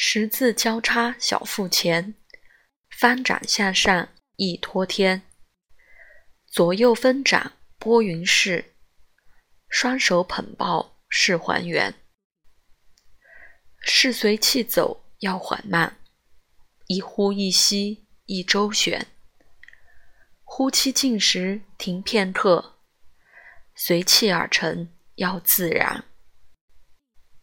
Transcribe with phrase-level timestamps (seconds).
[0.00, 2.14] 十字交叉小腹前，
[2.88, 5.22] 翻掌向上一托天，
[6.46, 8.76] 左右分掌拨云式，
[9.68, 11.92] 双手捧抱是还原。
[13.80, 15.98] 是随气走要缓慢，
[16.86, 19.04] 一呼一吸一周旋，
[20.44, 22.78] 呼气尽时停片刻，
[23.74, 26.04] 随气而成要自然。